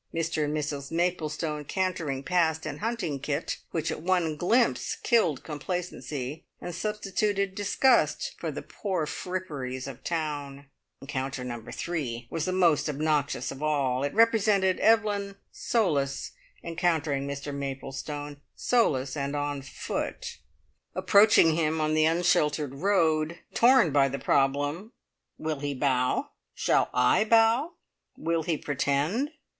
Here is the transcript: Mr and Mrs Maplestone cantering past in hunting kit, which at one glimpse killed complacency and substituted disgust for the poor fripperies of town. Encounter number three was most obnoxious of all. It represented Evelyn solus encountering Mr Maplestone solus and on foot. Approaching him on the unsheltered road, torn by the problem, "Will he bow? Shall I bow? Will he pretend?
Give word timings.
Mr 0.11 0.43
and 0.45 0.57
Mrs 0.57 0.89
Maplestone 0.91 1.63
cantering 1.63 2.23
past 2.23 2.65
in 2.65 2.79
hunting 2.79 3.19
kit, 3.19 3.57
which 3.69 3.91
at 3.91 4.01
one 4.01 4.35
glimpse 4.35 4.95
killed 4.95 5.43
complacency 5.43 6.43
and 6.59 6.73
substituted 6.73 7.53
disgust 7.53 8.33
for 8.39 8.49
the 8.49 8.63
poor 8.63 9.05
fripperies 9.05 9.85
of 9.85 10.03
town. 10.03 10.65
Encounter 11.01 11.43
number 11.43 11.71
three 11.71 12.25
was 12.31 12.47
most 12.47 12.89
obnoxious 12.89 13.51
of 13.51 13.61
all. 13.61 14.01
It 14.03 14.15
represented 14.15 14.79
Evelyn 14.79 15.35
solus 15.51 16.31
encountering 16.63 17.27
Mr 17.27 17.53
Maplestone 17.53 18.41
solus 18.55 19.15
and 19.15 19.35
on 19.35 19.61
foot. 19.61 20.39
Approaching 20.95 21.53
him 21.53 21.79
on 21.79 21.93
the 21.93 22.05
unsheltered 22.05 22.73
road, 22.73 23.37
torn 23.53 23.91
by 23.91 24.07
the 24.09 24.17
problem, 24.17 24.93
"Will 25.37 25.59
he 25.59 25.75
bow? 25.75 26.31
Shall 26.55 26.89
I 26.91 27.23
bow? 27.23 27.73
Will 28.17 28.41
he 28.41 28.57
pretend? 28.57 29.33